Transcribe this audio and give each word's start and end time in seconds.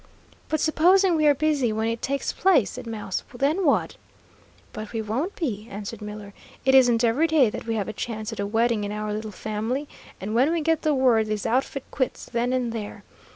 "But 0.49 0.59
supposing 0.59 1.15
we 1.15 1.27
are 1.27 1.35
busy 1.35 1.71
when 1.71 1.87
it 1.87 2.01
takes 2.01 2.33
place," 2.33 2.71
said 2.71 2.87
Mouse, 2.87 3.23
"then 3.35 3.63
what?" 3.63 3.97
"But 4.73 4.93
we 4.93 4.99
won't 4.99 5.35
be," 5.35 5.67
answered 5.69 6.01
Miller. 6.01 6.33
"It 6.65 6.73
isn't 6.73 7.03
every 7.03 7.27
day 7.27 7.51
that 7.51 7.67
we 7.67 7.75
have 7.75 7.87
a 7.87 7.93
chance 7.93 8.33
at 8.33 8.39
a 8.39 8.47
wedding 8.47 8.83
in 8.83 8.91
our 8.91 9.13
little 9.13 9.29
family, 9.29 9.87
and 10.19 10.33
when 10.33 10.51
we 10.51 10.61
get 10.61 10.81
the 10.81 10.95
word, 10.95 11.27
this 11.27 11.45
outfit 11.45 11.83
quits 11.91 12.25
then 12.25 12.51
and 12.51 12.73
there. 12.73 13.03